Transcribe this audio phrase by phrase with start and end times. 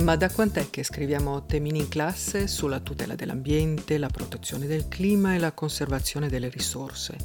[0.00, 5.34] Ma da quant'è che scriviamo temini in classe sulla tutela dell'ambiente, la protezione del clima
[5.34, 7.16] e la conservazione delle risorse?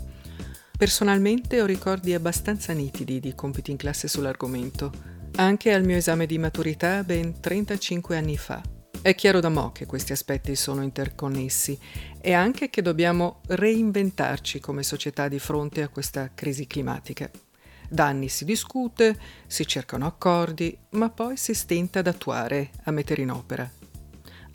[0.77, 4.91] Personalmente ho ricordi abbastanza nitidi di compiti in classe sull'argomento,
[5.35, 8.61] anche al mio esame di maturità ben 35 anni fa.
[9.01, 11.79] È chiaro da mo' che questi aspetti sono interconnessi
[12.19, 17.31] e anche che dobbiamo reinventarci come società di fronte a questa crisi climatica.
[17.89, 23.21] Da anni si discute, si cercano accordi, ma poi si stenta ad attuare, a mettere
[23.21, 23.69] in opera.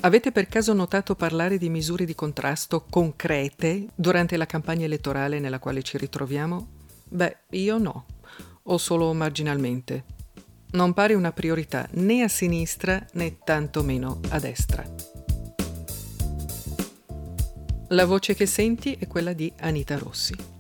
[0.02, 5.58] Avete per caso notato parlare di misure di contrasto concrete durante la campagna elettorale nella
[5.58, 6.68] quale ci ritroviamo?
[7.08, 8.06] Beh, io no,
[8.62, 10.04] o solo marginalmente.
[10.72, 14.84] Non pare una priorità né a sinistra né tantomeno a destra.
[17.88, 20.59] La voce che senti è quella di Anita Rossi.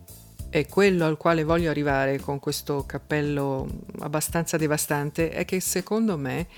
[0.52, 3.68] E quello al quale voglio arrivare con questo cappello
[4.00, 6.48] abbastanza devastante è che secondo me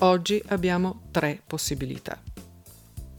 [0.00, 2.22] oggi abbiamo tre possibilità.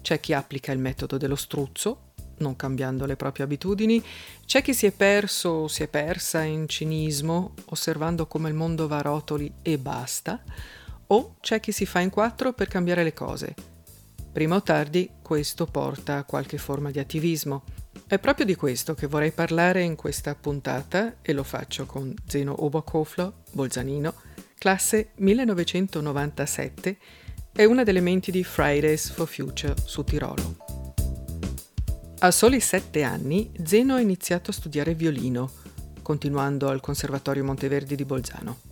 [0.02, 4.03] C'è chi applica il metodo dello struzzo, non cambiando le proprie abitudini,
[4.45, 8.88] c'è chi si è perso o si è persa in cinismo, osservando come il mondo
[8.88, 10.43] va a rotoli e basta,
[11.08, 13.55] o c'è chi si fa in quattro per cambiare le cose.
[14.31, 17.64] Prima o tardi questo porta a qualche forma di attivismo.
[18.09, 22.63] È proprio di questo che vorrei parlare in questa puntata e lo faccio con Zeno
[22.65, 24.15] Oberkofler, Bolzanino,
[24.57, 26.97] classe 1997,
[27.52, 30.57] è una delle menti di Fridays for Future su Tirolo.
[32.17, 35.52] A soli sette anni Zeno ha iniziato a studiare violino,
[36.02, 38.69] continuando al Conservatorio Monteverdi di Bolzano.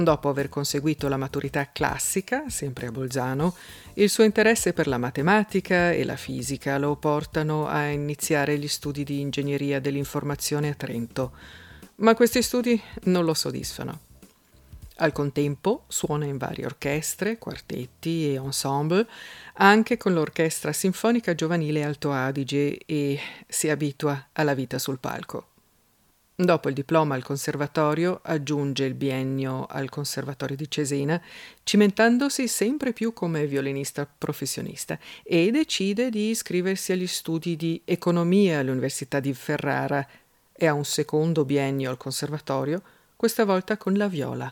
[0.00, 3.54] Dopo aver conseguito la maturità classica, sempre a Bolzano,
[3.94, 9.04] il suo interesse per la matematica e la fisica lo portano a iniziare gli studi
[9.04, 11.32] di ingegneria dell'informazione a Trento,
[11.96, 14.00] ma questi studi non lo soddisfano.
[14.96, 19.06] Al contempo suona in varie orchestre, quartetti e ensemble,
[19.56, 25.49] anche con l'Orchestra Sinfonica Giovanile Alto Adige e si abitua alla vita sul palco.
[26.40, 31.20] Dopo il diploma al conservatorio aggiunge il biennio al Conservatorio di Cesena,
[31.64, 39.20] cimentandosi sempre più come violinista professionista e decide di iscriversi agli studi di economia all'Università
[39.20, 40.06] di Ferrara
[40.50, 42.80] e ha un secondo biennio al conservatorio,
[43.16, 44.50] questa volta con la viola.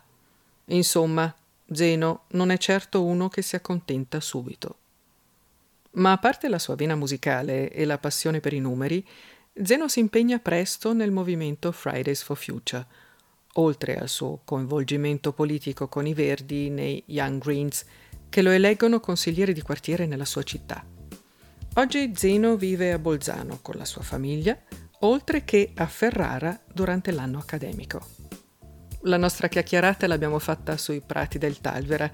[0.67, 1.35] Insomma,
[1.73, 4.77] Zeno non è certo uno che si accontenta subito.
[5.93, 9.03] Ma a parte la sua vena musicale e la passione per i numeri,
[9.61, 12.87] Zeno si impegna presto nel movimento Fridays for Future,
[13.55, 17.85] oltre al suo coinvolgimento politico con i Verdi nei Young Greens,
[18.29, 20.85] che lo eleggono consigliere di quartiere nella sua città.
[21.75, 24.57] Oggi Zeno vive a Bolzano con la sua famiglia,
[25.01, 28.07] oltre che a Ferrara durante l'anno accademico.
[29.03, 32.09] La nostra chiacchierata l'abbiamo fatta sui prati del Talvera,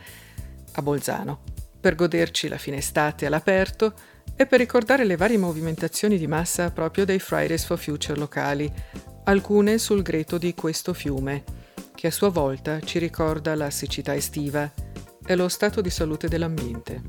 [0.72, 1.42] a Bolzano,
[1.78, 3.94] per goderci la fine estate all'aperto
[4.36, 8.72] e per ricordare le varie movimentazioni di massa proprio dei Fridays for Future locali,
[9.24, 11.44] alcune sul greto di questo fiume,
[11.94, 14.70] che a sua volta ci ricorda la siccità estiva
[15.24, 17.02] e lo stato di salute dell'ambiente.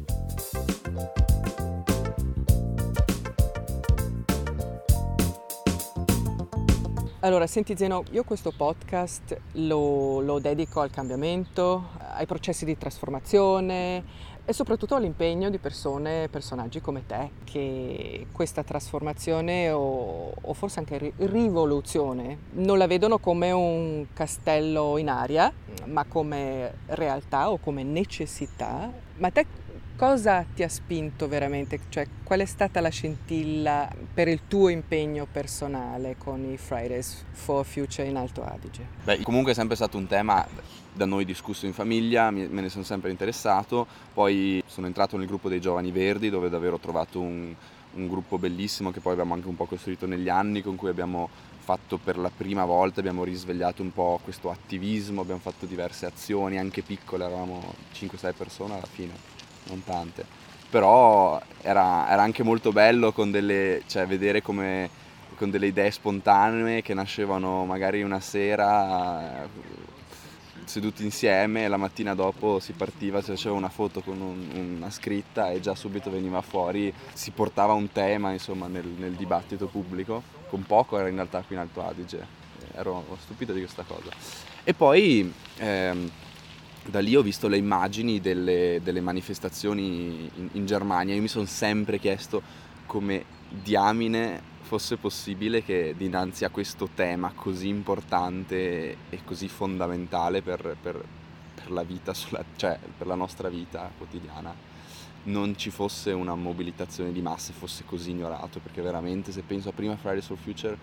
[7.25, 14.03] Allora, senti Zeno, io questo podcast lo, lo dedico al cambiamento, ai processi di trasformazione,
[14.45, 21.13] e soprattutto all'impegno di persone personaggi come te che questa trasformazione o, o, forse anche
[21.15, 25.51] rivoluzione non la vedono come un castello in aria
[25.85, 28.91] ma come realtà o come necessità.
[29.17, 29.47] Ma te
[29.95, 31.79] cosa ti ha spinto veramente?
[31.89, 37.65] Cioè qual è stata la scintilla per il tuo impegno personale con i Fridays for
[37.65, 38.87] Future in Alto Adige?
[39.03, 40.45] Beh comunque è sempre stato un tema
[40.93, 45.49] da noi discusso in famiglia, me ne sono sempre interessato, poi sono entrato nel gruppo
[45.49, 47.53] dei Giovani Verdi dove davvero ho trovato un,
[47.95, 51.29] un gruppo bellissimo che poi abbiamo anche un po' costruito negli anni, con cui abbiamo
[51.59, 56.59] fatto per la prima volta, abbiamo risvegliato un po' questo attivismo, abbiamo fatto diverse azioni,
[56.59, 59.13] anche piccole, eravamo 5-6 persone alla fine,
[59.67, 60.25] non tante.
[60.69, 65.03] Però era, era anche molto bello delle, cioè, vedere come
[65.35, 69.47] con delle idee spontanee che nascevano magari una sera
[70.65, 74.89] seduti insieme e la mattina dopo si partiva, si faceva una foto con un, una
[74.89, 80.23] scritta e già subito veniva fuori, si portava un tema insomma, nel, nel, dibattito pubblico,
[80.49, 82.25] con poco era in realtà qui in Alto Adige,
[82.73, 84.09] ero stupito di questa cosa.
[84.63, 86.09] E poi ehm,
[86.89, 91.45] da lì ho visto le immagini delle, delle manifestazioni in, in Germania, io mi sono
[91.45, 92.41] sempre chiesto
[92.85, 100.75] come diamine fosse possibile che dinanzi a questo tema così importante e così fondamentale per,
[100.81, 101.03] per,
[101.53, 104.53] per la vita, sulla, cioè per la nostra vita quotidiana
[105.25, 109.71] non ci fosse una mobilitazione di masse, fosse così ignorato, perché veramente se penso a
[109.71, 110.77] prima Fridays for Future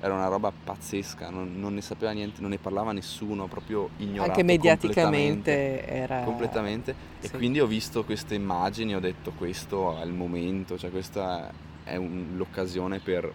[0.00, 4.30] era una roba pazzesca, non, non, ne sapeva niente, non ne parlava nessuno, proprio ignorato.
[4.30, 6.22] Anche mediaticamente completamente, era...
[6.22, 6.94] Completamente.
[7.18, 7.26] Sì.
[7.26, 11.52] E quindi ho visto queste immagini ho detto questo è il momento, cioè questa
[11.84, 13.30] è un, l'occasione per,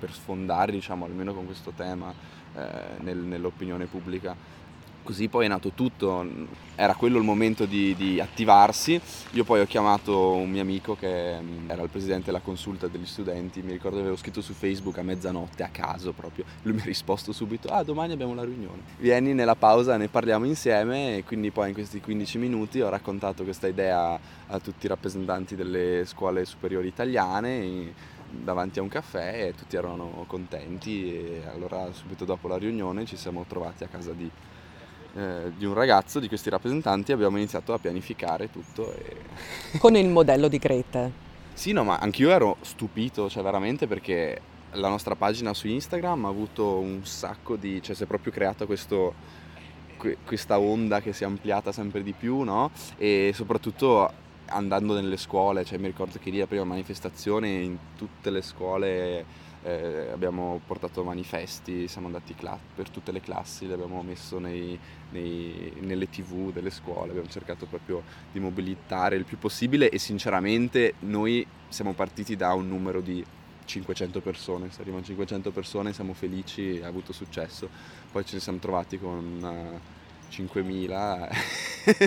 [0.00, 2.12] per, sfondare, diciamo, almeno con questo tema
[2.56, 2.68] eh,
[2.98, 4.34] nel, nell'opinione pubblica
[5.02, 6.24] Così poi è nato tutto,
[6.76, 9.00] era quello il momento di, di, attivarsi.
[9.32, 13.06] Io poi ho chiamato un mio amico che mm, era il presidente della consulta degli
[13.06, 16.80] studenti, mi ricordo che avevo scritto su Facebook a mezzanotte a caso proprio, lui mi
[16.80, 18.82] ha risposto subito, ah domani abbiamo la riunione.
[18.98, 23.42] Vieni nella pausa, ne parliamo insieme e quindi poi in questi 15 minuti ho raccontato
[23.42, 29.54] questa idea a tutti i rappresentanti delle scuole superiori italiane davanti a un caffè e
[29.54, 34.30] tutti erano contenti e allora subito dopo la riunione ci siamo trovati a casa di
[35.14, 38.94] eh, di un ragazzo, di questi rappresentanti, abbiamo iniziato a pianificare tutto.
[38.94, 39.16] E...
[39.78, 41.10] Con il modello di Greta.
[41.52, 44.40] Sì, no, ma anch'io ero stupito, cioè veramente perché
[44.72, 47.82] la nostra pagina su Instagram ha avuto un sacco di...
[47.82, 49.14] cioè si è proprio creata questo,
[50.24, 52.70] questa onda che si è ampliata sempre di più, no?
[52.96, 58.30] E soprattutto andando nelle scuole, cioè mi ricordo che lì la prima manifestazione in tutte
[58.30, 59.24] le scuole
[59.62, 64.78] eh, abbiamo portato manifesti, siamo andati cla- per tutte le classi, li abbiamo messo nei,
[65.10, 70.94] nei, nelle tv delle scuole, abbiamo cercato proprio di mobilitare il più possibile e sinceramente
[71.00, 73.24] noi siamo partiti da un numero di
[73.64, 77.68] 500 persone, se arrivano 500 persone siamo felici, ha avuto successo,
[78.10, 79.38] poi ne siamo trovati con...
[79.42, 80.00] Uh,
[80.32, 81.28] 5.000.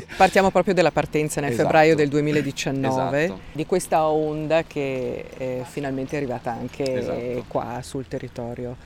[0.17, 1.67] Partiamo proprio dalla partenza nel esatto.
[1.67, 3.39] febbraio del 2019, esatto.
[3.51, 7.45] di questa onda che è finalmente arrivata anche esatto.
[7.47, 8.77] qua sul territorio.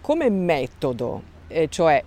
[0.00, 2.02] Come metodo, eh, cioè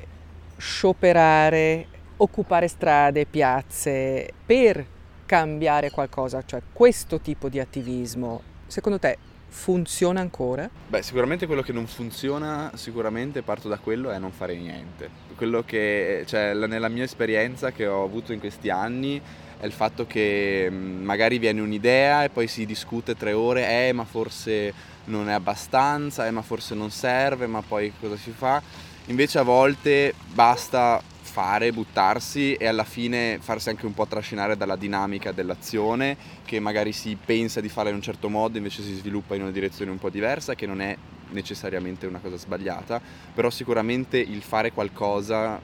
[0.57, 1.87] scioperare,
[2.17, 4.85] occupare strade, piazze, per
[5.25, 9.17] cambiare qualcosa, cioè questo tipo di attivismo, secondo te
[9.51, 10.69] funziona ancora?
[10.87, 15.09] Beh, sicuramente quello che non funziona, sicuramente parto da quello, è non fare niente.
[15.35, 19.21] Quello che, cioè, nella mia esperienza che ho avuto in questi anni
[19.59, 23.93] è il fatto che mm, magari viene un'idea e poi si discute tre ore, eh,
[23.93, 24.73] ma forse
[25.05, 28.61] non è abbastanza, eh, ma forse non serve, ma poi cosa si fa?
[29.07, 31.01] Invece a volte basta
[31.31, 36.91] fare, buttarsi e alla fine farsi anche un po' trascinare dalla dinamica dell'azione che magari
[36.91, 39.97] si pensa di fare in un certo modo invece si sviluppa in una direzione un
[39.97, 40.95] po' diversa che non è
[41.29, 42.99] necessariamente una cosa sbagliata,
[43.33, 45.57] però sicuramente il fare qualcosa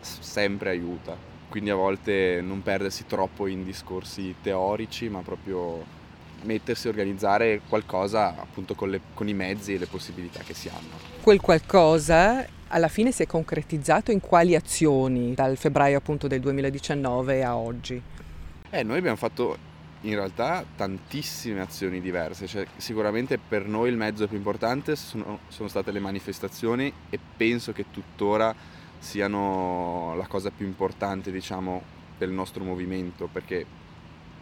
[0.00, 1.16] sempre aiuta,
[1.48, 6.02] quindi a volte non perdersi troppo in discorsi teorici ma proprio
[6.42, 10.68] mettersi a organizzare qualcosa appunto con, le, con i mezzi e le possibilità che si
[10.68, 11.12] hanno.
[11.22, 12.44] Quel qualcosa
[12.74, 18.02] alla fine si è concretizzato in quali azioni dal febbraio appunto del 2019 a oggi?
[18.68, 24.26] Eh, noi abbiamo fatto in realtà tantissime azioni diverse, cioè, sicuramente per noi il mezzo
[24.26, 28.52] più importante sono, sono, state le manifestazioni e penso che tuttora
[28.98, 31.80] siano la cosa più importante diciamo
[32.18, 33.64] del nostro movimento perché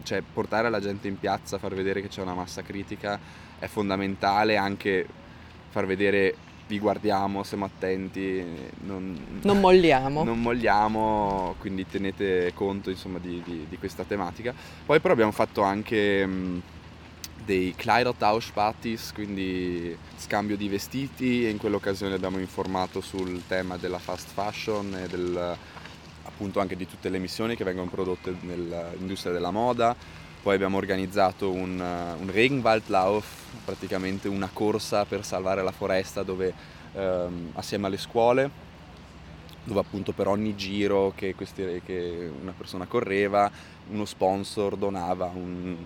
[0.01, 3.19] cioè, portare la gente in piazza, far vedere che c'è una massa critica
[3.59, 5.05] è fondamentale anche
[5.69, 6.35] far vedere
[6.67, 8.43] vi guardiamo, siamo attenti,
[8.81, 10.23] non, non molliamo.
[10.23, 14.53] Non molliamo, quindi tenete conto insomma, di, di, di, questa tematica.
[14.85, 16.61] Poi però abbiamo fatto anche mh,
[17.45, 23.99] dei Kleidertausch parties, quindi scambio di vestiti e in quell'occasione abbiamo informato sul tema della
[23.99, 25.57] fast fashion e del,
[26.23, 29.95] appunto anche di tutte le emissioni che vengono prodotte nell'industria della moda
[30.43, 33.25] poi abbiamo organizzato un, uh, un Regenwaldlauf,
[33.63, 36.53] praticamente una corsa per salvare la foresta dove
[36.91, 38.49] um, assieme alle scuole,
[39.63, 43.49] dove appunto per ogni giro che, questi, che una persona correva,
[43.89, 45.77] uno sponsor donava un,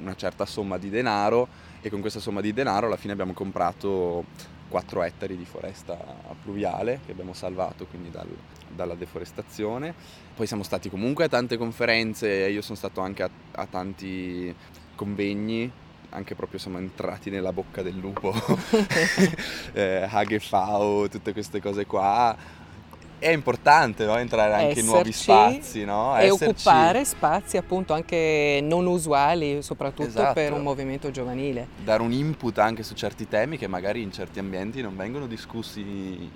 [0.00, 1.46] una certa somma di denaro
[1.82, 4.24] e con questa somma di denaro alla fine abbiamo comprato
[4.70, 5.98] 4 ettari di foresta
[6.42, 8.28] pluviale che abbiamo salvato quindi dal,
[8.68, 9.92] dalla deforestazione.
[10.34, 14.54] Poi siamo stati comunque a tante conferenze, io sono stato anche a, a tanti
[14.94, 15.70] convegni,
[16.10, 18.32] anche proprio siamo entrati nella bocca del lupo,
[19.72, 22.36] eh, Hagefau, tutte queste cose qua
[23.20, 24.16] è importante no?
[24.16, 26.16] entrare anche Esserci in nuovi spazi no?
[26.18, 26.44] e Esserci.
[26.44, 30.32] occupare spazi appunto anche non usuali soprattutto esatto.
[30.32, 34.38] per un movimento giovanile dare un input anche su certi temi che magari in certi
[34.38, 36.30] ambienti non vengono discussi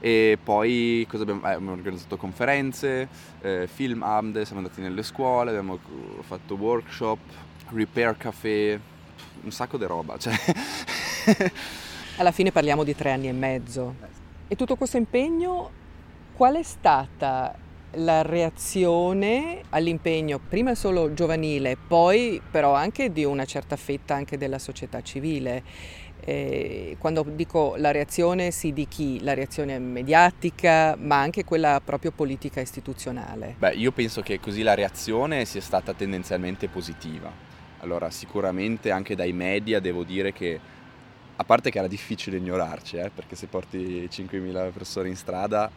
[0.00, 3.08] e poi cosa abbiamo, eh, abbiamo organizzato conferenze
[3.42, 5.78] eh, film abend siamo andati nelle scuole abbiamo
[6.22, 7.18] fatto workshop
[7.74, 8.80] repair café
[9.42, 10.34] un sacco di roba cioè.
[12.16, 13.96] alla fine parliamo di tre anni e mezzo
[14.48, 15.80] e tutto questo impegno
[16.34, 17.54] qual è stata
[17.96, 24.58] la reazione all'impegno prima solo giovanile, poi però anche di una certa fetta anche della
[24.58, 25.62] società civile.
[26.24, 29.20] Eh, quando dico la reazione sì di chi?
[29.22, 33.56] La reazione mediatica, ma anche quella proprio politica istituzionale.
[33.58, 37.30] Beh, io penso che così la reazione sia stata tendenzialmente positiva.
[37.80, 40.60] Allora, sicuramente anche dai media devo dire che
[41.34, 45.68] a parte che era difficile ignorarci, eh, perché se porti 5.000 persone in strada,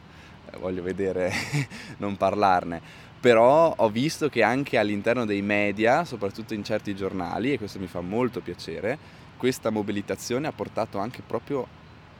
[0.59, 1.31] voglio vedere,
[1.97, 3.03] non parlarne.
[3.19, 7.87] Però ho visto che anche all'interno dei media, soprattutto in certi giornali, e questo mi
[7.87, 8.97] fa molto piacere,
[9.37, 11.67] questa mobilitazione ha portato anche proprio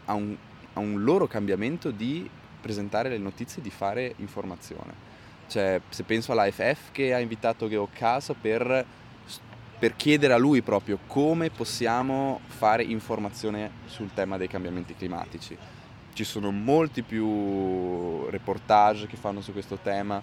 [0.05, 0.35] a un,
[0.73, 2.29] a un loro cambiamento di
[2.61, 5.13] presentare le notizie, di fare informazione.
[5.47, 8.83] Cioè, se penso all'AFF che ha invitato Geo Caso per,
[9.77, 15.55] per, chiedere a lui proprio come possiamo fare informazione sul tema dei cambiamenti climatici.
[16.15, 20.21] Ci sono molti più reportage che fanno su questo tema,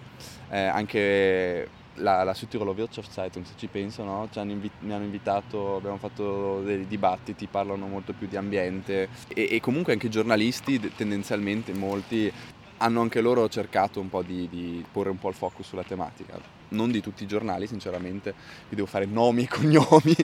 [0.49, 4.27] eh, anche la, la Südtiroler Wirtschaftszeitung, se ci penso, no?
[4.31, 9.07] ci hanno invi- mi hanno invitato, abbiamo fatto dei dibattiti, parlano molto più di ambiente
[9.27, 12.33] e, e comunque anche i giornalisti, tendenzialmente molti,
[12.77, 16.39] hanno anche loro cercato un po' di, di, porre un po' il focus sulla tematica.
[16.73, 18.33] Non di tutti i giornali, sinceramente,
[18.69, 20.15] vi devo fare nomi e cognomi,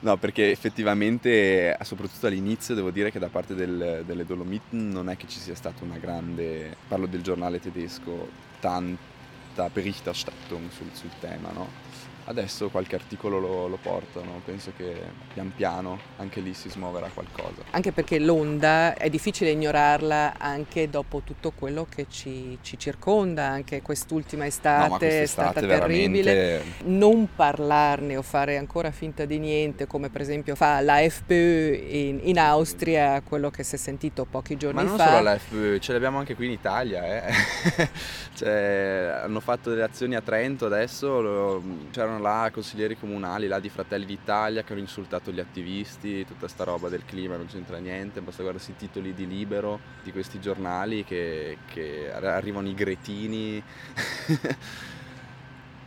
[0.00, 5.16] no, perché effettivamente, soprattutto all'inizio, devo dire che da parte del, delle Dolomiten non è
[5.16, 8.28] che ci sia stata una grande, parlo del giornale tedesco,
[8.60, 11.50] tanta Berichterstattung sul, sul tema.
[11.52, 11.91] No?
[12.32, 14.94] Adesso qualche articolo lo, lo, portano, penso che
[15.34, 17.62] pian piano anche lì si smuoverà qualcosa.
[17.72, 23.82] Anche perché l'onda è difficile ignorarla anche dopo tutto quello che ci, ci circonda, anche
[23.82, 26.34] quest'ultima estate no, è stata terribile.
[26.34, 26.84] Veramente...
[26.84, 32.38] Non parlarne o fare ancora finta di niente, come per esempio fa l'AFPÖ in, in
[32.38, 34.84] Austria, quello che si è sentito pochi giorni fa.
[34.84, 35.06] Ma non fa.
[35.08, 37.28] solo l'AFPÖ, ce l'abbiamo anche qui in Italia.
[37.28, 37.88] Eh?
[38.34, 43.68] cioè, hanno fatto delle azioni a Trento adesso, lo, c'erano là consiglieri comunali là di
[43.68, 48.22] Fratelli d'Italia che hanno insultato gli attivisti, tutta sta roba del clima non c'entra niente,
[48.22, 53.62] basta guardarsi i titoli di Libero di questi giornali che, che arrivano i gretini.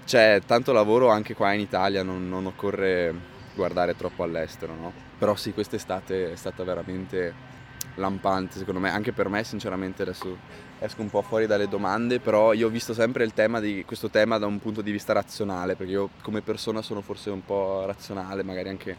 [0.06, 4.94] C'è tanto lavoro anche qua in Italia, non, non occorre guardare troppo all'estero, no?
[5.18, 7.54] Però sì, quest'estate è stata veramente
[7.96, 10.38] lampante secondo me, anche per me sinceramente adesso
[10.86, 14.38] esco un po' fuori dalle domande, però io ho visto sempre tema di, questo tema
[14.38, 18.44] da un punto di vista razionale, perché io come persona sono forse un po' razionale,
[18.44, 18.98] magari anche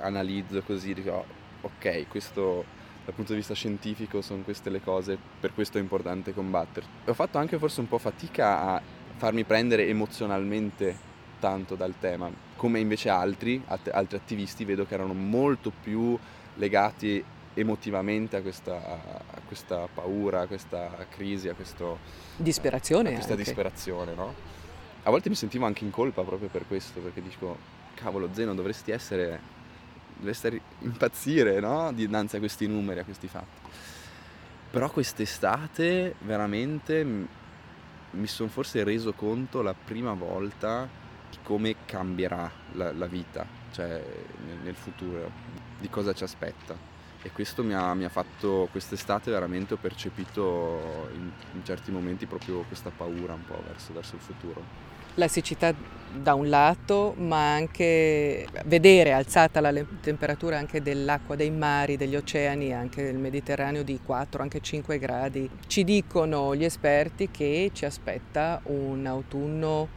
[0.00, 1.24] analizzo così, dico oh,
[1.62, 6.34] ok, questo dal punto di vista scientifico sono queste le cose, per questo è importante
[6.34, 6.84] combattere.
[7.06, 8.82] Ho fatto anche forse un po' fatica a
[9.16, 11.06] farmi prendere emozionalmente
[11.40, 16.18] tanto dal tema, come invece altri, altri attivisti vedo che erano molto più
[16.56, 17.24] legati
[17.58, 21.98] emotivamente a questa, a questa, paura, a questa crisi, a questo,
[22.36, 23.10] disperazione.
[23.10, 23.44] A questa anche.
[23.44, 24.34] disperazione, no?
[25.02, 27.56] A volte mi sentivo anche in colpa proprio per questo, perché dico,
[27.94, 29.40] cavolo Zeno, dovresti essere,
[30.16, 31.92] dovresti impazzire, no?
[31.92, 33.60] Dinanzi a questi numeri, a questi fatti.
[34.70, 37.04] Però quest'estate veramente
[38.10, 40.88] mi sono forse reso conto la prima volta
[41.30, 44.02] di come cambierà la, la vita, cioè
[44.46, 45.30] nel, nel futuro,
[45.80, 51.08] di cosa ci aspetta e questo mi ha, mi ha, fatto quest'estate veramente ho percepito
[51.14, 54.86] in, in, certi momenti proprio questa paura un po' verso, verso, il futuro.
[55.14, 55.74] La siccità
[56.14, 62.72] da un lato, ma anche vedere alzata la temperatura anche dell'acqua dei mari, degli oceani,
[62.72, 65.50] anche del Mediterraneo di 4, anche 5 gradi.
[65.66, 69.88] Ci dicono gli esperti che ci aspetta un autunno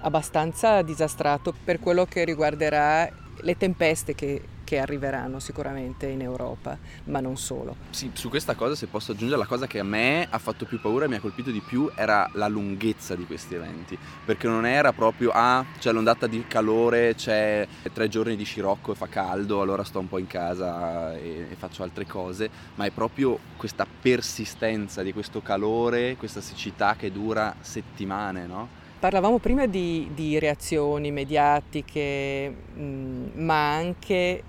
[0.00, 3.08] abbastanza disastrato per quello che riguarderà
[3.40, 7.76] le tempeste che che arriveranno sicuramente in Europa, ma non solo.
[7.90, 10.80] Sì, su questa cosa se posso aggiungere la cosa che a me ha fatto più
[10.80, 14.66] paura e mi ha colpito di più era la lunghezza di questi eventi, perché non
[14.66, 19.60] era proprio ah, c'è l'ondata di calore, c'è tre giorni di scirocco e fa caldo,
[19.60, 23.86] allora sto un po' in casa e, e faccio altre cose, ma è proprio questa
[23.86, 28.82] persistenza di questo calore, questa siccità che dura settimane, no?
[29.04, 34.42] Parlavamo prima di, di reazioni mediatiche, mh, mm, ma anche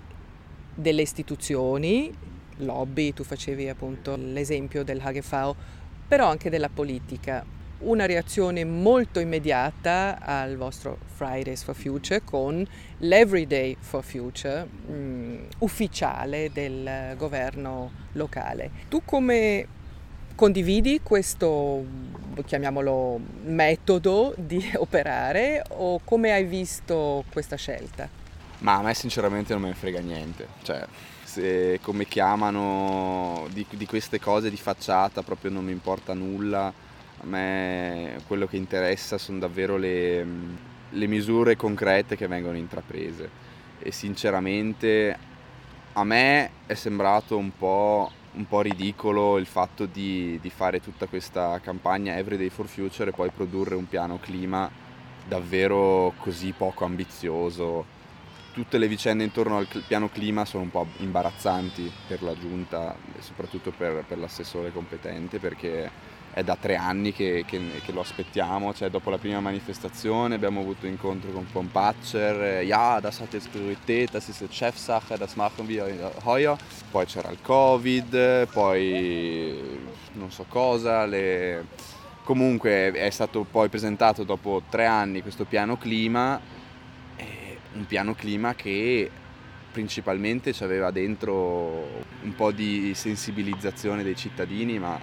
[0.76, 2.14] delle istituzioni,
[2.58, 5.56] lobby, tu facevi appunto l'esempio del HGV,
[6.08, 7.44] però anche della politica.
[7.78, 12.66] Una reazione molto immediata al vostro Fridays for Future con
[13.00, 18.72] l'Everyday for Future mm, ufficiale del governo locale.
[18.88, 19.68] Tu come
[20.36, 21.84] condividi questo,
[22.46, 28.24] chiamiamolo, metodo di operare o come hai visto questa scelta?
[28.60, 30.86] Ma a me sinceramente non me ne frega niente, cioè
[31.24, 36.68] se come chiamano di, di queste cose di facciata proprio non mi importa nulla,
[37.22, 40.26] A me quello che interessa sono davvero le,
[40.90, 43.44] le misure concrete che vengono intraprese
[43.80, 45.18] e sinceramente
[45.94, 51.06] a me è sembrato un po', un po ridicolo il fatto di, di, fare tutta
[51.06, 54.70] questa campagna Everyday for Future e poi produrre un piano clima
[55.28, 57.95] davvero così poco ambizioso.
[58.56, 63.22] Tutte le vicende intorno al piano clima sono un po' imbarazzanti per la giunta e
[63.22, 65.92] soprattutto per, per l'assessore competente perché
[66.32, 70.62] è da tre anni che, che, che, lo aspettiamo, cioè dopo la prima manifestazione abbiamo
[70.62, 75.68] avuto incontro con Pompatcher, ja, das hat jetzt Priorität, das ist jetzt Chefsache, das machen
[75.68, 75.84] wir
[76.24, 76.58] heuer,
[76.92, 79.54] poi c'era il Covid, poi
[80.14, 81.66] non so cosa, le...
[82.24, 86.40] comunque è stato poi presentato dopo tre anni questo piano clima,
[87.76, 89.10] un piano clima che
[89.72, 95.00] principalmente aveva dentro un po' di sensibilizzazione dei cittadini, ma,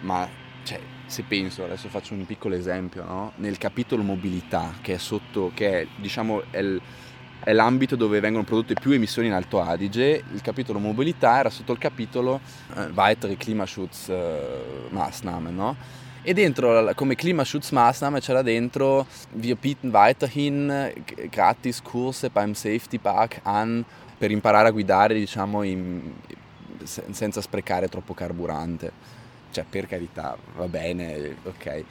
[0.00, 0.28] ma
[0.64, 3.34] cioè, se penso, adesso faccio un piccolo esempio, no?
[3.36, 6.82] nel capitolo mobilità, che è sotto, che è, diciamo, è, il,
[7.38, 11.70] è, l'ambito dove vengono prodotte più emissioni in Alto Adige, il capitolo mobilità era sotto
[11.70, 12.40] il capitolo
[12.74, 16.02] eh, Weitere Klimaschutzmaßnahmen, no?
[16.26, 20.92] E dentro, come Klimaschutzmaßnahme c'era dentro, wir bieten weiterhin
[21.30, 23.84] gratis Kurse beim Safety Park an
[24.16, 26.00] per imparare a guidare, diciamo, in,
[26.82, 29.12] senza sprecare troppo carburante
[29.54, 31.84] cioè per carità, va bene, ok.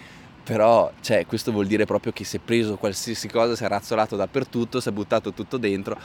[0.44, 4.18] Però cioè, questo vuol dire proprio che si è preso qualsiasi cosa, si è razzolato
[4.18, 5.98] dappertutto, si è buttato tutto dentro,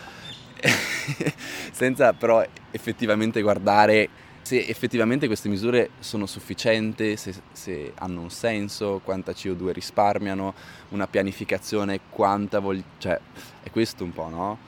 [1.72, 4.08] senza però effettivamente guardare
[4.48, 10.54] se effettivamente queste misure sono sufficienti, se, se, hanno un senso, quanta CO2 risparmiano,
[10.88, 12.82] una pianificazione, quanta voglio...
[12.96, 13.20] cioè
[13.62, 14.58] è questo un po', no?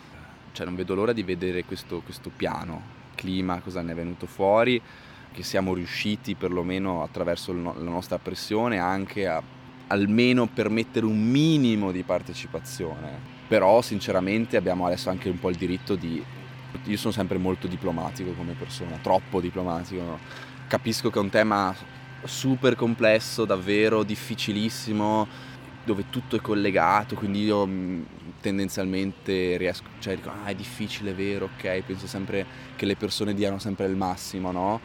[0.52, 2.82] Cioè non vedo l'ora di vedere questo, questo piano,
[3.14, 4.82] clima, cosa ne è venuto fuori
[5.32, 9.43] che siamo riusciti perlomeno attraverso no- la nostra pressione anche a
[9.86, 13.19] almeno permettere un minimo di partecipazione.
[13.49, 16.23] Però sinceramente abbiamo adesso anche un po' il diritto di...
[16.85, 20.19] Io sono sempre molto diplomatico come persona, troppo diplomatico.
[20.67, 21.75] Capisco che è un tema
[22.25, 25.26] super complesso, davvero difficilissimo,
[25.85, 28.02] dove tutto è collegato, quindi io mm,
[28.41, 33.35] tendenzialmente riesco, cioè dico, ah è difficile, è vero, ok, penso sempre che le persone
[33.35, 34.80] diano sempre il massimo, no?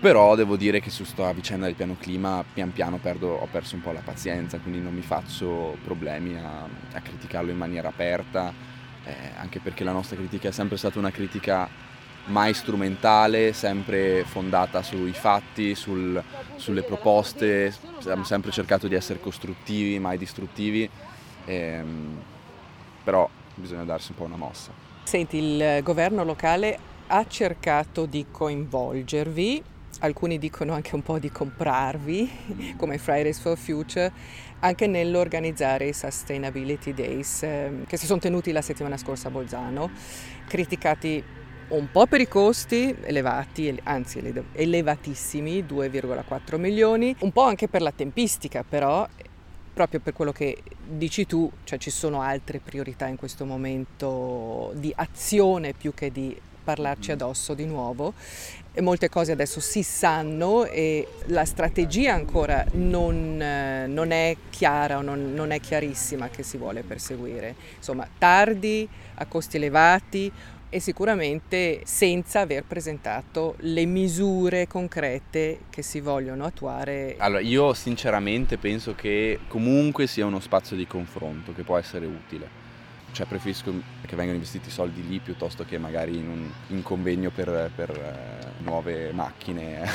[0.00, 3.76] Però devo dire che su questa vicenda del piano clima pian piano perdo, ho perso
[3.76, 8.52] un po' la pazienza, quindi non mi faccio problemi a, a criticarlo in maniera aperta,
[9.04, 11.68] eh, anche perché la nostra critica è sempre stata una critica
[12.26, 16.22] mai strumentale, sempre fondata sui fatti, sul,
[16.56, 20.88] sulle proposte, abbiamo sempre cercato di essere costruttivi, mai distruttivi,
[21.46, 22.22] ehm,
[23.02, 24.70] però bisogna darsi un po' una mossa.
[25.02, 29.62] Senti, il governo locale ha cercato di coinvolgervi
[30.02, 34.12] alcuni dicono anche un po' di comprarvi, come Fridays for Future,
[34.60, 39.90] anche nell'organizzare i Sustainability Days eh, che si sono tenuti la settimana scorsa a Bolzano,
[40.46, 41.22] criticati
[41.68, 44.20] un po' per i costi elevati, anzi
[44.52, 49.08] elevatissimi, 2,4 milioni, un po' anche per la tempistica però,
[49.72, 54.92] proprio per quello che dici tu, cioè ci sono altre priorità in questo momento di
[54.94, 58.14] azione più che di parlarci addosso di nuovo
[58.74, 64.98] e molte cose adesso si sanno e la strategia ancora non, eh, non è chiara
[64.98, 67.54] o non, non, è chiarissima che si vuole perseguire.
[67.76, 70.32] Insomma, tardi, a costi elevati
[70.70, 77.16] e sicuramente senza aver presentato le misure concrete che si vogliono attuare.
[77.18, 82.61] Allora, io sinceramente penso che comunque sia uno spazio di confronto che può essere utile
[83.12, 83.72] cioè preferisco
[84.04, 88.62] che vengano investiti soldi lì piuttosto che magari in un in convegno per, per uh,
[88.64, 89.88] nuove macchine.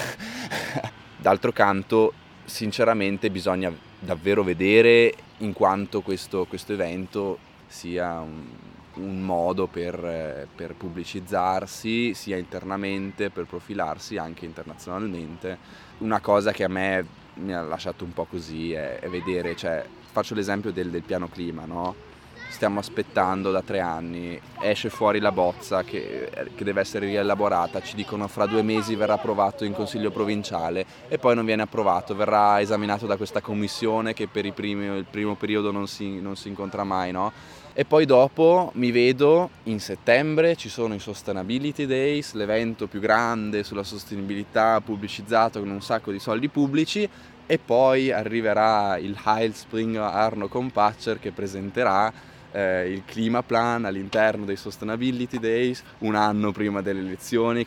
[1.18, 2.14] D'altro canto,
[2.46, 8.46] sinceramente, bisogna davvero vedere in quanto questo, questo evento sia un,
[8.94, 15.58] un modo per, per, pubblicizzarsi sia internamente, per profilarsi anche internazionalmente.
[16.00, 19.84] Una cosa che a me mi ha lasciato un po' così è, è vedere, cioè,
[20.12, 22.07] faccio l'esempio del, del piano clima, no?
[22.50, 27.96] Stiamo aspettando da tre anni, esce fuori la bozza che, che, deve essere rielaborata, ci
[27.96, 32.60] dicono fra due mesi verrà approvato in consiglio provinciale e poi non viene approvato, verrà
[32.60, 36.84] esaminato da questa commissione che per primi, il primo periodo non si, non si incontra
[36.84, 37.32] mai, no?
[37.80, 43.64] E poi dopo mi vedo in settembre, ci sono i Sustainability Days, l'evento più grande
[43.64, 47.08] sulla sostenibilità pubblicizzato con un sacco di soldi pubblici.
[47.46, 52.12] E poi arriverà il Heilsbringer Arno Compatcher che presenterà
[52.58, 57.66] eh, il Klimaplan all'interno dei Sustainability Days un anno prima delle elezioni.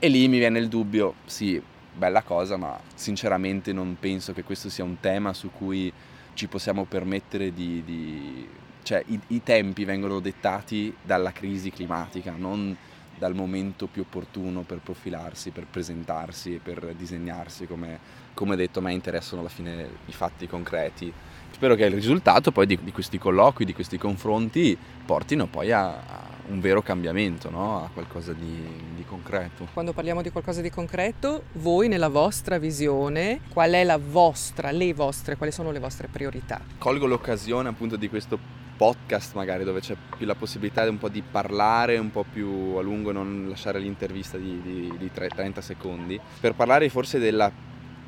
[0.00, 1.62] E lì mi viene il dubbio, sì,
[1.94, 5.92] bella cosa, ma sinceramente non penso che questo sia un tema su cui
[6.34, 7.82] ci possiamo permettere di...
[7.84, 8.48] di...
[8.82, 12.76] cioè i, i tempi vengono dettati dalla crisi climatica, non
[13.22, 18.00] dal momento più opportuno per profilarsi, per presentarsi, per disegnarsi, come,
[18.34, 21.12] come detto a me interessano alla fine i fatti concreti.
[21.52, 25.90] Spero che il risultato poi di, di questi colloqui, di questi confronti, portino poi a,
[25.90, 27.84] a un vero cambiamento, no?
[27.84, 28.60] a qualcosa di,
[28.96, 29.68] di, concreto.
[29.72, 34.92] Quando parliamo di qualcosa di concreto, voi nella vostra visione, qual è la vostra, le
[34.94, 36.60] vostre, quali sono le vostre priorità?
[36.76, 41.22] Colgo l'occasione appunto di questo podcast magari dove c'è più la possibilità un po' di
[41.22, 46.54] parlare un po' più a lungo, non lasciare l'intervista di, di, di 30 secondi, per
[46.54, 47.50] parlare forse della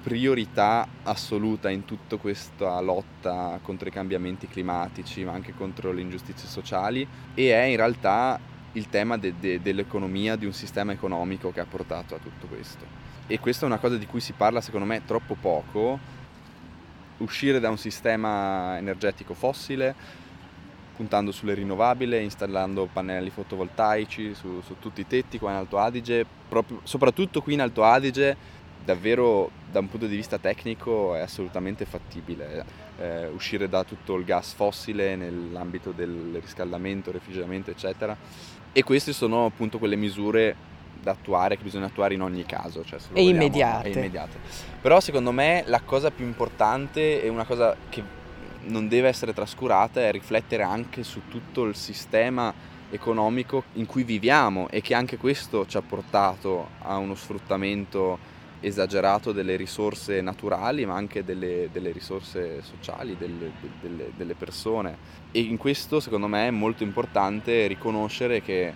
[0.04, 6.46] priorità assoluta in tutta questa lotta contro i cambiamenti climatici, ma anche contro le ingiustizie
[6.46, 8.38] sociali e è in realtà
[8.72, 12.84] il tema de- de- dell'economia, di un sistema economico che ha portato a tutto questo.
[13.26, 15.98] E questa è una cosa di cui si parla secondo me troppo poco,
[17.18, 19.94] uscire da un sistema energetico fossile,
[20.96, 26.24] puntando sulle rinnovabili, installando pannelli fotovoltaici su, su tutti i tetti qua in Alto Adige,
[26.48, 28.36] proprio, soprattutto qui in Alto Adige
[28.84, 32.64] davvero da un punto di vista tecnico è assolutamente fattibile
[32.98, 38.16] eh, uscire da tutto il gas fossile nell'ambito del riscaldamento, refrigeramento eccetera
[38.72, 42.98] e queste sono appunto quelle misure da attuare che bisogna attuare in ogni caso cioè
[43.12, 43.88] e immediate.
[43.88, 44.38] e immediate
[44.80, 48.13] però secondo me la cosa più importante e una cosa che
[48.66, 52.52] non deve essere trascurata è riflettere anche su tutto il sistema
[52.90, 59.32] economico in cui viviamo e che anche questo ci ha portato a uno sfruttamento esagerato
[59.32, 64.96] delle risorse naturali ma anche delle, delle risorse sociali delle, delle, delle, persone.
[65.30, 68.72] E in questo secondo me è molto importante riconoscere che,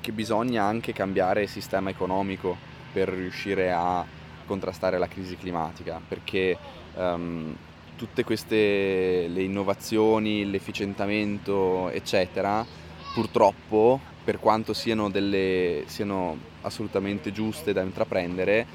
[0.00, 2.56] che bisogna anche cambiare il sistema economico
[2.92, 4.04] per riuscire a
[4.46, 6.56] contrastare la crisi climatica perché
[6.96, 7.54] um,
[8.00, 12.64] tutte queste le innovazioni, l'efficientamento eccetera
[13.12, 18.66] purtroppo per quanto siano, delle, siano assolutamente giuste da intraprendere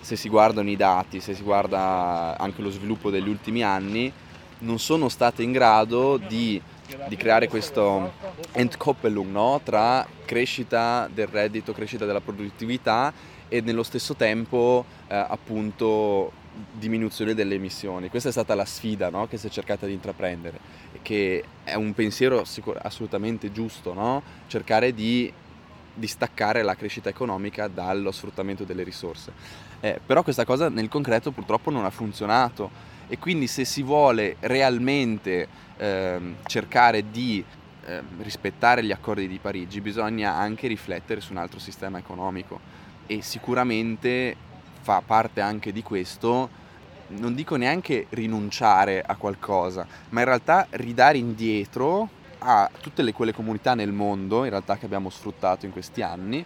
[0.00, 4.12] se si guardano i dati, se si guarda anche lo sviluppo degli ultimi anni,
[4.58, 6.60] non sono state in grado di,
[7.06, 8.14] di creare questo
[8.50, 9.60] Entkoppelung no?
[9.62, 13.12] tra crescita del reddito, crescita della produttività
[13.46, 16.32] e nello stesso tempo eh, appunto
[16.72, 18.08] diminuzione delle emissioni.
[18.08, 19.26] Questa è stata la sfida no?
[19.26, 20.58] che si è cercata di intraprendere,
[21.02, 24.22] che è un pensiero sicur- assolutamente giusto, no?
[24.46, 25.32] cercare di
[25.94, 29.32] distaccare la crescita economica dallo sfruttamento delle risorse.
[29.80, 34.36] Eh, però questa cosa nel concreto purtroppo non ha funzionato e quindi se si vuole
[34.40, 37.44] realmente eh, cercare di
[37.84, 42.58] eh, rispettare gli accordi di Parigi bisogna anche riflettere su un altro sistema economico
[43.06, 44.36] e sicuramente
[44.86, 46.48] fa parte anche di questo
[47.08, 53.34] non dico neanche rinunciare a qualcosa, ma in realtà ridare indietro a tutte le, quelle
[53.34, 56.44] comunità nel mondo, in realtà che abbiamo sfruttato in questi anni,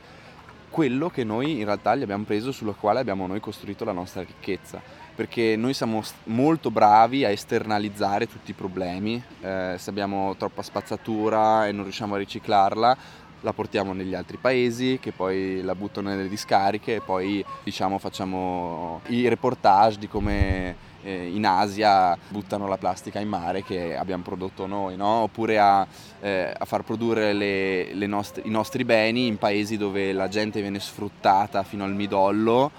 [0.70, 4.22] quello che noi in realtà gli abbiamo preso sulla quale abbiamo noi costruito la nostra
[4.22, 4.81] ricchezza.
[5.14, 11.66] Perché noi siamo molto bravi a esternalizzare tutti i problemi eh, se abbiamo troppa spazzatura
[11.66, 12.96] e non riusciamo a riciclarla
[13.40, 19.00] la portiamo negli altri paesi che poi la buttano nelle discariche e poi diciamo facciamo
[19.07, 24.66] i reportage di come eh, in Asia buttano la plastica in mare che abbiamo prodotto
[24.66, 25.22] noi, no?
[25.22, 25.87] oppure a,
[26.20, 30.61] eh, a, far produrre le, le nostre, i nostri beni in paesi dove la gente
[30.61, 32.70] viene sfruttata fino al midollo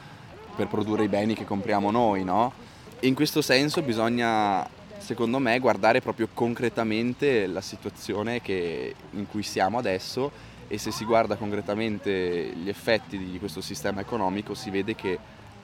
[0.55, 2.23] per produrre i beni che compriamo noi.
[2.23, 2.69] No?
[3.01, 9.77] in questo senso bisogna, secondo me, guardare proprio concretamente la situazione che, in cui siamo
[9.77, 15.19] adesso e se si guarda concretamente gli effetti di questo sistema economico si vede che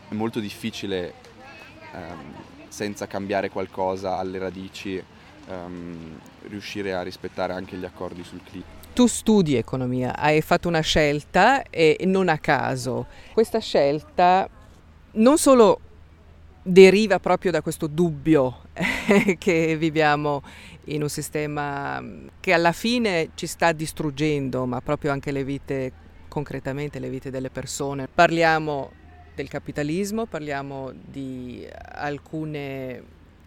[0.09, 1.13] è molto difficile
[1.93, 2.33] ehm,
[2.67, 5.01] senza cambiare qualcosa alle radici
[5.47, 8.65] ehm, riuscire a rispettare anche gli accordi sul clima.
[8.93, 13.05] Tu studi economia, hai fatto una scelta e non a caso.
[13.31, 14.49] Questa scelta
[15.13, 15.79] non solo
[16.67, 18.63] deriva proprio da questo dubbio
[19.37, 20.43] che viviamo
[20.85, 22.03] in un sistema
[22.39, 25.91] che alla fine ci sta distruggendo, ma proprio anche le vite,
[26.27, 28.07] concretamente le vite delle persone.
[28.13, 28.91] Parliamo
[29.33, 33.03] del capitalismo, parliamo di alcune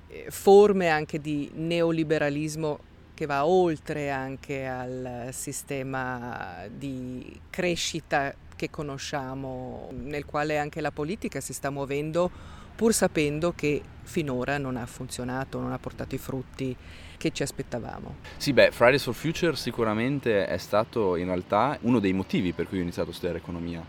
[0.09, 2.79] eh, forme anche di neoliberalismo
[3.15, 11.41] che va oltre anche al sistema di crescita che conosciamo, nel quale anche la politica
[11.41, 16.75] si sta muovendo pur sapendo che finora non ha funzionato, non ha portato i frutti
[17.19, 18.17] che ci aspettavamo.
[18.39, 22.79] Sì, beh, Fridays for Future sicuramente è stato in realtà uno dei motivi per cui
[22.79, 23.85] ho iniziato a studiare economia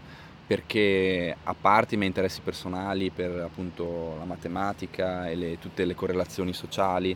[0.46, 5.96] perché a parte i miei interessi personali per appunto la matematica e le, tutte le
[5.96, 7.16] correlazioni sociali,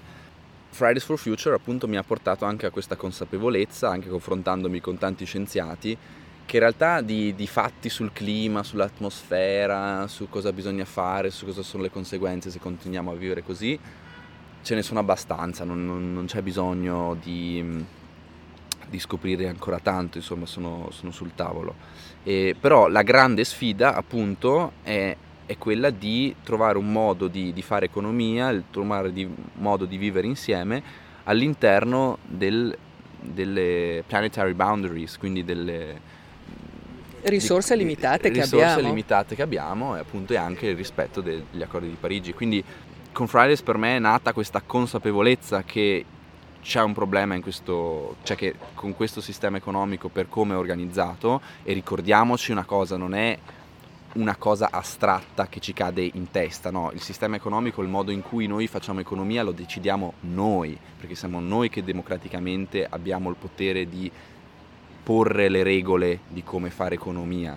[0.70, 5.26] Fridays for Future appunto mi ha portato anche a questa consapevolezza, anche confrontandomi con tanti
[5.26, 5.98] scienziati,
[6.46, 11.64] che in realtà di, di, fatti sul clima, sull'atmosfera, su cosa bisogna fare, su cosa
[11.64, 13.78] sono le conseguenze se continuiamo a vivere così,
[14.62, 17.84] ce ne sono abbastanza, non, non, non c'è bisogno di,
[18.88, 21.76] di, scoprire ancora tanto, insomma sono, sono sul tavolo.
[22.24, 25.16] E, però la grande sfida appunto è,
[25.48, 30.28] è quella di trovare un modo di, di fare economia, trovare un modo di vivere
[30.28, 30.84] insieme
[31.24, 32.76] all'interno del,
[33.20, 36.14] delle planetary boundaries, quindi delle
[37.30, 38.88] risorse di, limitate che risorse abbiamo.
[38.88, 42.34] limitate che abbiamo e appunto è anche il rispetto degli accordi di Parigi.
[42.34, 42.64] Quindi
[43.12, 46.06] con Fridays per me è nata questa consapevolezza che
[46.62, 51.40] c'è un problema in questo, cioè che con questo sistema economico per come è organizzato
[51.64, 53.38] e ricordiamoci una cosa, non è
[54.16, 58.22] una cosa astratta che ci cade in testa, no, il sistema economico, il modo in
[58.22, 63.88] cui noi facciamo economia lo decidiamo noi, perché siamo noi che democraticamente abbiamo il potere
[63.88, 64.12] di
[65.06, 67.56] porre le regole di come fare economia,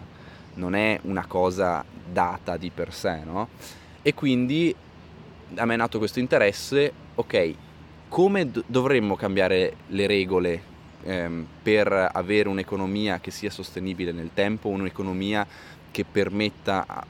[0.55, 1.83] non è una cosa
[2.13, 3.49] data di per sé, no?
[4.03, 4.75] E quindi
[5.55, 7.55] a me è nato questo interesse, ok,
[8.09, 10.63] come dovremmo cambiare le regole
[11.05, 15.47] ehm, per avere un'economia che sia sostenibile nel tempo, un'economia
[15.91, 17.07] che permetta a,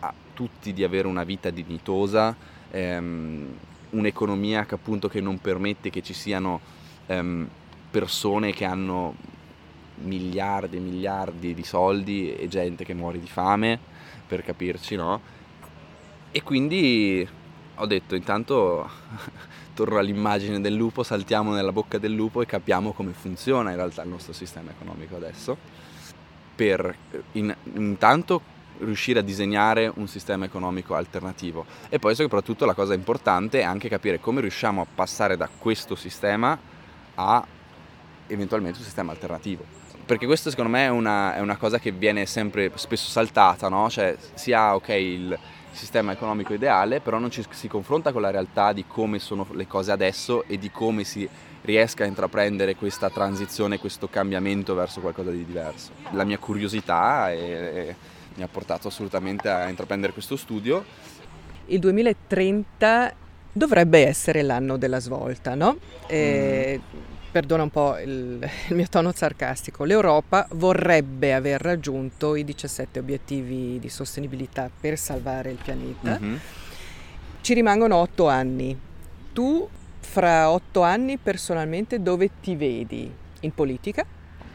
[0.00, 2.34] a tutti di avere una vita dignitosa,
[2.70, 3.46] ehm,
[3.90, 6.60] un'economia che appunto che non permette che ci siano
[7.08, 7.46] ehm,
[7.90, 9.14] persone che hanno
[9.96, 13.78] miliardi e miliardi di soldi e gente che muore di fame,
[14.26, 15.20] per capirci, no?
[16.30, 17.28] E quindi
[17.74, 18.88] ho detto intanto
[19.74, 24.02] torno all'immagine del lupo, saltiamo nella bocca del lupo e capiamo come funziona in realtà
[24.02, 25.56] il nostro sistema economico adesso,
[26.54, 26.94] per
[27.32, 33.60] in, intanto riuscire a disegnare un sistema economico alternativo e poi soprattutto la cosa importante
[33.60, 36.58] è anche capire come riusciamo a passare da questo sistema
[37.14, 37.46] a
[38.26, 39.81] eventualmente un sistema alternativo.
[40.12, 43.88] Perché questo secondo me è una, è una cosa che viene sempre spesso saltata, no?
[43.88, 45.38] Cioè si ha ok il,
[45.70, 49.66] sistema economico ideale, però non ci si confronta con la realtà di come sono le
[49.66, 51.26] cose adesso e di come si
[51.62, 55.92] riesca a intraprendere questa transizione, questo cambiamento verso qualcosa di diverso.
[56.10, 57.94] La mia curiosità è, è,
[58.34, 60.84] mi ha portato assolutamente a intraprendere questo studio.
[61.68, 63.14] Il 2030
[63.50, 65.78] dovrebbe essere l'anno della svolta, no?
[66.06, 66.78] E...
[66.78, 72.98] Mm perdona un po' il, il, mio tono sarcastico, l'Europa vorrebbe aver raggiunto i 17
[72.98, 76.18] obiettivi di sostenibilità per salvare il pianeta.
[76.20, 76.36] Mm-hmm.
[77.40, 78.78] Ci rimangono otto anni.
[79.32, 79.68] Tu
[79.98, 83.10] fra otto anni personalmente dove ti vedi?
[83.40, 84.04] In politica?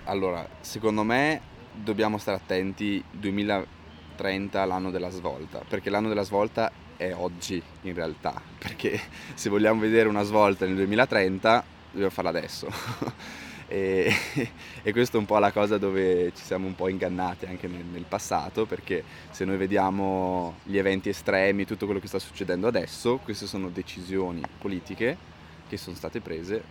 [0.06, 1.42] Allora, secondo me
[1.74, 8.40] dobbiamo stare attenti 2030 l'anno della svolta, perché l'anno della svolta è oggi in realtà,
[8.58, 9.00] perché
[9.34, 12.68] se vogliamo vedere una svolta nel 2030 dobbiamo farla adesso.
[13.68, 14.14] e,
[14.82, 17.84] e questa è un po' la cosa dove ci siamo un po' ingannati anche nel,
[17.86, 23.18] nel, passato, perché se noi vediamo gli eventi estremi, tutto quello che sta succedendo adesso,
[23.18, 25.36] queste sono decisioni politiche
[25.68, 26.64] che sono state prese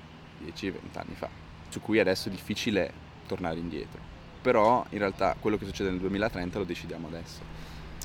[0.44, 1.28] 10-20 anni fa,
[1.68, 2.92] su cui adesso è difficile
[3.26, 4.14] tornare indietro.
[4.40, 7.40] Però in realtà quello che succede nel 2030 lo decidiamo adesso.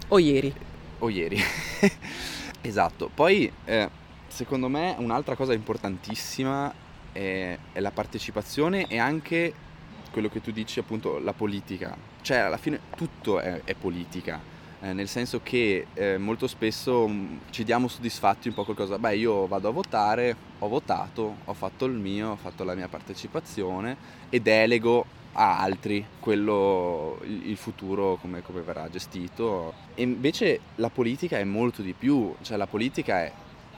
[0.09, 0.53] O ieri.
[0.99, 1.39] O ieri.
[2.61, 3.09] esatto.
[3.13, 3.89] Poi eh,
[4.27, 6.73] secondo me un'altra cosa importantissima
[7.11, 9.53] è, è la partecipazione e anche
[10.11, 11.95] quello che tu dici appunto la politica.
[12.21, 14.39] Cioè alla fine tutto è, è politica.
[14.83, 18.97] Eh, nel senso che eh, molto spesso mh, mm, ci diamo soddisfatti un po' qualcosa,
[18.97, 22.87] beh io vado a votare, ho votato, ho fatto il mio, ho fatto la mia
[22.87, 23.95] partecipazione
[24.29, 29.73] e delego a altri quello, il, il futuro come, come verrà gestito.
[29.93, 33.31] E invece la politica è molto di più, cioè la politica è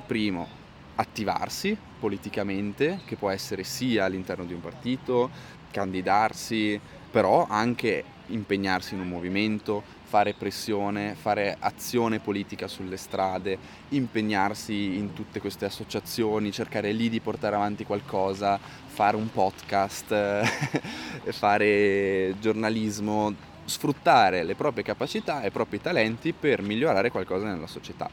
[0.08, 0.62] primo
[0.96, 5.30] attivarsi politicamente, che può essere sia all'interno di un partito,
[5.72, 6.80] candidarsi,
[7.10, 13.58] però anche impegnarsi in un movimento, fare pressione, fare azione politica sulle strade,
[13.90, 20.14] impegnarsi in tutte queste associazioni, cercare lì di portare avanti qualcosa, fare un podcast,
[21.32, 23.34] fare giornalismo,
[23.66, 28.10] sfruttare le proprie capacità e i propri talenti per migliorare qualcosa nella società.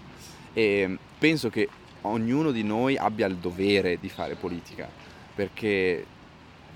[0.53, 1.69] E penso che
[2.03, 4.89] ognuno di noi abbia il dovere di fare politica,
[5.35, 6.07] perché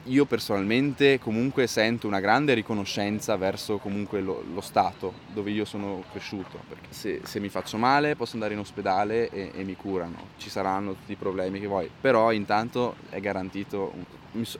[0.08, 6.04] io personalmente comunque sento una grande riconoscenza verso comunque lo, lo Stato dove io sono
[6.10, 10.28] cresciuto, perché se, se, mi faccio male posso andare in ospedale e, e, mi curano,
[10.36, 13.92] ci saranno tutti i problemi che vuoi, però intanto è garantito,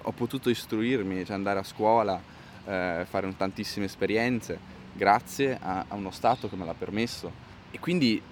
[0.03, 2.21] ho potuto istruirmi, cioè andare a scuola,
[2.67, 4.59] eh, fare tantissime esperienze
[4.95, 7.43] grazie a, a uno Stato che me l'ha permesso.
[7.71, 8.23] E quindi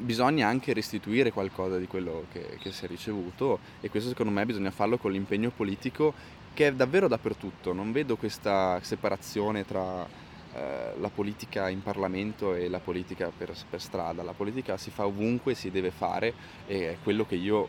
[0.00, 4.44] bisogna anche restituire qualcosa di quello che, che, si è ricevuto e questo secondo me
[4.46, 6.12] bisogna farlo con l'impegno politico
[6.54, 7.72] che è davvero dappertutto.
[7.72, 10.06] Non vedo questa separazione tra
[10.52, 14.22] eh, la politica in Parlamento e la politica per, per, strada.
[14.22, 16.34] La politica si fa ovunque, si deve fare
[16.66, 17.68] e è quello che io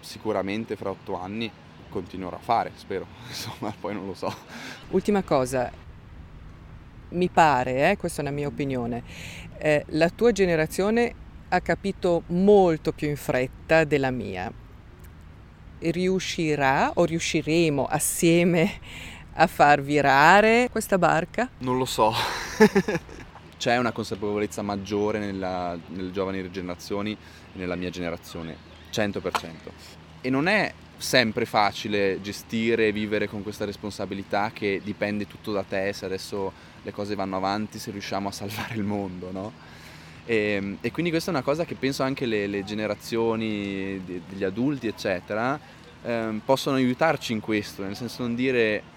[0.00, 1.50] sicuramente fra otto anni
[1.90, 4.34] continuerò a fare, spero, insomma, poi non lo so.
[4.90, 5.70] Ultima cosa,
[7.10, 9.02] mi pare, eh, questa è una mia opinione,
[9.58, 11.14] eh, la tua generazione
[11.54, 14.50] ha capito molto più in fretta della mia.
[15.80, 18.80] Riuscirà o riusciremo assieme
[19.34, 21.50] a far virare questa barca?
[21.58, 22.12] Non lo so.
[23.58, 27.16] C'è una consapevolezza maggiore nella, nelle giovani generazioni e
[27.58, 28.56] nella mia generazione,
[28.90, 29.20] 100%.
[30.22, 35.64] E non è sempre facile gestire e vivere con questa responsabilità che dipende tutto da
[35.64, 36.50] te, se adesso
[36.82, 39.80] le cose vanno avanti, se riusciamo a salvare il mondo, no?
[40.24, 44.44] E, ehm, e quindi questa è una cosa che penso anche le, le generazioni degli
[44.44, 45.58] adulti, eccetera,
[46.02, 48.90] eh, possono aiutarci in questo, nel senso non dire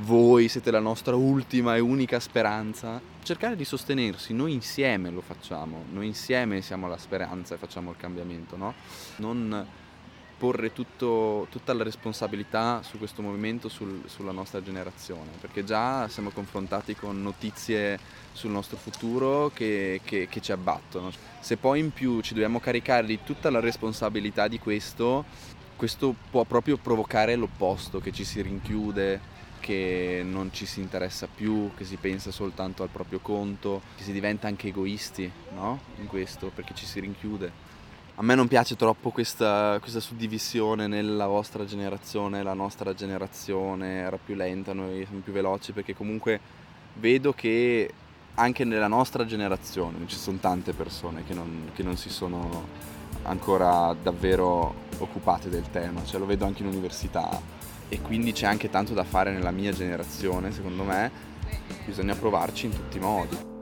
[0.00, 5.84] voi siete la nostra ultima e unica speranza, cercare di sostenersi, noi insieme lo facciamo,
[5.92, 8.74] noi insieme siamo la speranza e facciamo il cambiamento, no?
[9.16, 9.66] Non
[10.38, 16.30] porre tutto, tutta la responsabilità su questo movimento, sul, sulla nostra generazione, perché già siamo
[16.30, 17.98] confrontati con notizie
[18.32, 21.10] sul nostro futuro che, che, che ci abbattono.
[21.40, 25.24] Se poi in più ci dobbiamo caricare di tutta la responsabilità di questo,
[25.74, 31.72] questo può proprio provocare l'opposto, che ci si rinchiude, che non ci si interessa più,
[31.76, 35.80] che si pensa soltanto al proprio conto, che si diventa anche egoisti no?
[35.98, 37.67] in questo, perché ci si rinchiude.
[38.18, 44.18] A me non piace troppo questa, questa suddivisione nella vostra generazione, la nostra generazione era
[44.18, 46.40] più lenta, noi siamo più veloci, perché comunque
[46.94, 47.88] vedo che
[48.34, 52.66] anche nella nostra generazione ci sono tante persone che non, che non si sono
[53.22, 57.40] ancora davvero occupate del tema, cioè lo vedo anche in università
[57.88, 61.08] e quindi c'è anche tanto da fare nella mia generazione, secondo me
[61.86, 63.57] bisogna provarci in tutti i modi.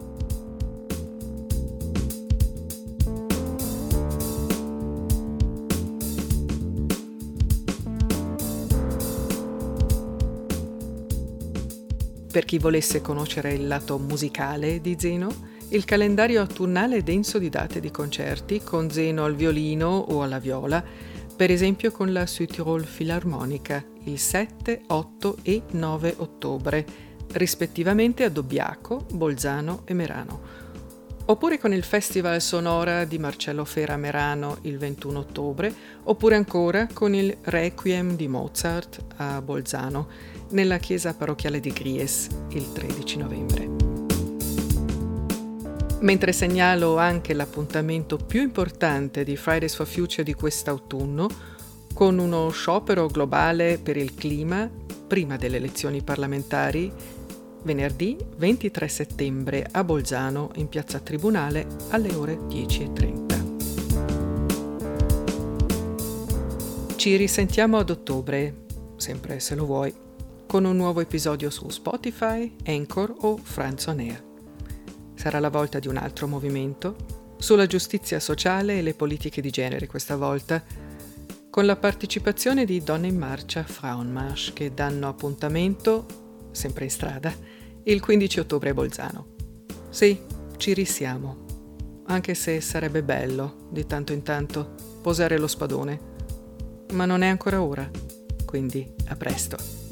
[12.37, 15.33] Per chi volesse conoscere il lato musicale di Zeno,
[15.71, 20.39] il calendario autunnale è denso di date di concerti con Zeno al violino o alla
[20.39, 20.85] viola,
[21.35, 26.85] per esempio con la Südtirol Filarmonica il 7, 8 e 9 ottobre,
[27.33, 30.41] rispettivamente a Dobbiaco, Bolzano e Merano.
[31.29, 37.15] Oppure con il Festival Sonora di Marcello Fera Merano il 21 ottobre, oppure ancora con
[37.15, 43.69] il Requiem di Mozart a Bolzano nella chiesa parrocchiale di Gries il 13 novembre.
[46.01, 51.29] Mentre segnalo anche l'appuntamento più importante di Fridays for Future di quest'autunno,
[51.95, 54.71] con uno sciopero globale per il clima
[55.07, 56.93] prima delle elezioni parlamentari,
[57.63, 63.25] venerdì 23 settembre a Bolzano in piazza Tribunale alle ore 10.30.
[66.97, 68.65] Ci risentiamo ad ottobre,
[68.97, 70.05] sempre se lo vuoi
[70.47, 74.25] con un nuovo episodio su Spotify, Anchor o Franz On Air.
[75.15, 79.87] Sarà la volta di un altro movimento sulla giustizia sociale e le politiche di genere
[79.87, 80.63] questa volta,
[81.51, 86.07] con la partecipazione di Donne in Marcia Frauenmarsch che danno appuntamento,
[86.53, 87.35] sempre in strada,
[87.83, 89.27] il 15 ottobre a Bolzano.
[89.91, 90.21] Sì,
[90.57, 91.45] ci risiamo,
[92.07, 96.15] anche se sarebbe bello, di tanto in tanto, posare lo spadone.
[96.93, 97.91] Ma non è ancora ora,
[98.45, 99.86] quindi a presto.